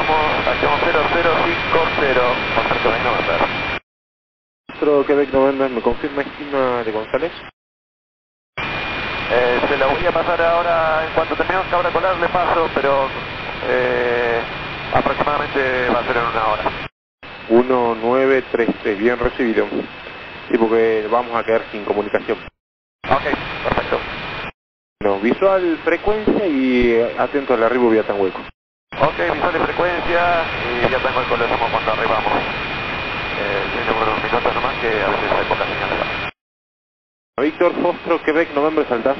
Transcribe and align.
estamos, 0.00 0.46
acción 0.48 0.80
0050, 0.80 2.54
Foxtrot 2.54 2.82
Quebec 2.82 3.04
November. 3.04 3.40
Foxtrot 4.68 5.06
Quebec 5.06 5.32
November, 5.32 5.70
¿me 5.70 5.82
confirma 5.82 6.22
estima 6.22 6.84
de 6.84 6.92
González? 6.92 7.32
Eh, 9.32 9.60
se 9.68 9.78
la 9.78 9.86
voy 9.86 10.06
a 10.06 10.12
pasar 10.12 10.42
ahora, 10.42 11.06
en 11.06 11.14
cuanto 11.14 11.36
terminemos 11.36 11.68
Cabra 11.70 11.92
Colar 11.92 12.18
le 12.18 12.28
paso, 12.30 12.68
pero 12.74 13.08
eh, 13.68 14.42
aproximadamente 14.94 15.90
va 15.90 16.00
a 16.00 16.06
ser 16.06 16.16
en 16.16 16.24
una 16.24 16.48
hora. 16.48 16.72
1933, 17.50 18.98
bien 18.98 19.18
recibido. 19.18 19.66
Sí, 20.50 20.58
porque 20.58 21.08
vamos 21.10 21.34
a 21.36 21.44
quedar 21.44 21.62
sin 21.72 21.84
comunicación. 21.84 22.38
Ok, 23.10 23.24
perfecto. 23.62 24.00
No, 25.00 25.20
visual, 25.20 25.78
frecuencia 25.84 26.46
y 26.46 27.00
atento 27.18 27.54
al 27.54 27.64
arribo 27.64 27.90
vía 27.90 28.06
tan 28.06 28.20
hueco. 28.20 28.40
Ok, 28.98 29.16
visual 29.32 29.52
de 29.52 29.60
frecuencia 29.60 30.44
y 30.66 30.90
ya 30.90 30.98
tengo 30.98 31.20
el 31.20 31.28
colosimo 31.28 31.68
cuando 31.70 31.92
arribamos. 31.92 32.32
Eh, 33.38 33.92
por 33.92 34.08
unos 34.08 34.22
minutos 34.22 34.54
nomás 34.54 34.76
que 34.80 35.02
a 35.02 35.08
veces 35.08 35.32
hay 35.32 35.44
poca 35.44 35.64
señal. 35.64 36.32
Víctor 37.40 37.72
Fostro, 37.80 38.22
Quebec, 38.22 38.52
November, 38.54 38.86
Salta. 38.88 39.14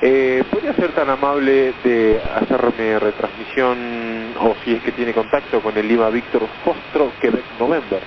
Eh, 0.00 0.44
¿Podría 0.50 0.74
ser 0.74 0.94
tan 0.94 1.10
amable 1.10 1.74
de 1.84 2.20
hacerme 2.34 2.98
retransmisión, 2.98 4.34
o 4.40 4.54
si 4.64 4.74
es 4.74 4.82
que 4.82 4.92
tiene 4.92 5.12
contacto 5.12 5.60
con 5.60 5.76
el 5.76 5.86
Lima 5.86 6.08
Víctor 6.08 6.48
Fostro, 6.64 7.12
Quebec, 7.20 7.44
November? 7.58 8.02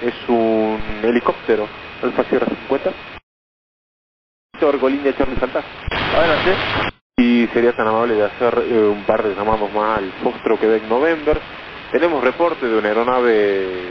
Es 0.00 0.14
un 0.28 0.80
helicóptero, 1.02 1.68
Alfa 2.02 2.24
Sierra 2.24 2.46
50. 2.46 2.92
Víctor 4.52 4.78
Golindia, 4.78 5.16
Charlie 5.16 5.38
Salta. 5.38 5.62
Adelante. 6.14 6.56
Y 7.16 7.48
sería 7.52 7.72
tan 7.72 7.88
amable 7.88 8.14
de 8.14 8.24
hacer 8.24 8.62
eh, 8.70 8.78
un 8.78 9.02
par 9.04 9.22
de 9.22 9.34
llamados 9.34 9.72
más 9.72 9.98
al 9.98 10.12
Fostro, 10.22 10.58
Quebec, 10.58 10.84
November. 10.84 11.40
Tenemos 11.90 12.22
reporte 12.22 12.66
de 12.66 12.78
una 12.78 12.88
aeronave 12.88 13.88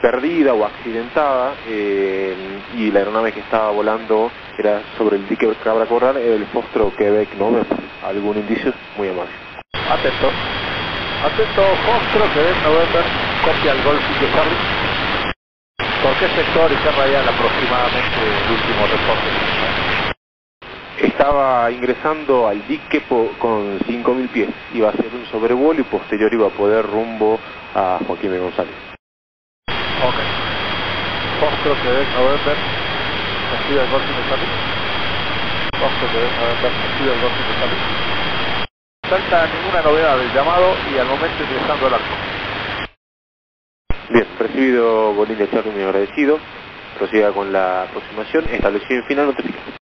perdida 0.00 0.54
o 0.54 0.64
accidentada 0.64 1.54
eh, 1.66 2.34
y 2.76 2.90
la 2.92 3.00
aeronave 3.00 3.32
que 3.32 3.40
estaba 3.40 3.70
volando 3.72 4.30
era 4.56 4.80
sobre 4.96 5.16
el 5.16 5.28
dique 5.28 5.48
Cabra 5.62 5.86
Corral, 5.86 6.16
el 6.16 6.46
Fostro 6.46 6.92
Quebec 6.96 7.34
November. 7.34 7.78
¿Algún 8.04 8.36
indicio? 8.36 8.72
Muy 8.96 9.08
amable. 9.08 9.32
Atento. 9.90 10.30
Atento, 11.24 11.62
Fostro, 11.84 12.32
Quebec 12.32 12.62
November, 12.62 13.04
copia 13.44 13.72
el 13.72 13.82
Golf 13.82 14.20
de 14.20 14.32
Charlie. 14.32 14.77
¿Por 16.02 16.14
qué 16.16 16.28
sector 16.28 16.70
y 16.72 16.76
qué 16.76 16.90
radial 16.92 17.28
aproximadamente 17.28 18.20
el 18.44 18.52
último 18.52 18.86
reporte? 18.86 19.28
Estaba 21.02 21.70
ingresando 21.72 22.46
al 22.46 22.66
dique 22.68 23.02
con 23.08 23.80
5.000 23.80 24.28
pies. 24.28 24.48
Iba 24.74 24.88
a 24.88 24.92
hacer 24.92 25.06
un 25.06 25.26
sobrevuelo 25.26 25.80
y 25.80 25.84
posterior 25.84 26.32
iba 26.32 26.46
a 26.46 26.50
poder 26.50 26.86
rumbo 26.86 27.38
a 27.74 27.98
Joaquín 28.06 28.30
de 28.30 28.38
González. 28.38 28.74
Ok. 30.04 30.14
Fostro, 31.40 31.74
Quebec 31.82 32.08
November, 32.14 32.56
recibe 33.50 33.82
el 33.82 33.90
Golf 33.90 34.06
de 34.06 34.28
Charlie. 34.28 34.48
Fostro, 35.80 36.08
Quebec 36.12 36.32
November, 36.38 37.20
Golf 37.20 37.34
de 37.38 37.60
Charlie. 37.60 37.98
Salta 39.08 39.46
ninguna 39.48 39.82
novedad 39.82 40.18
del 40.18 40.32
llamado 40.32 40.76
y 40.94 40.98
al 40.98 41.06
momento 41.06 41.42
ingresando 41.42 41.86
al 41.86 41.94
arco. 41.94 42.27
Bien, 44.10 44.26
recibido 44.38 45.12
Bolín 45.12 45.36
de 45.38 45.50
Charlie, 45.50 45.72
muy 45.72 45.82
agradecido. 45.82 46.38
Prosiga 46.98 47.32
con 47.32 47.52
la 47.52 47.82
aproximación. 47.82 48.44
Establecido 48.50 49.00
en 49.00 49.04
final 49.04 49.26
notificación. 49.26 49.77